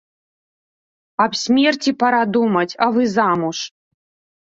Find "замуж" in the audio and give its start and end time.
3.21-3.57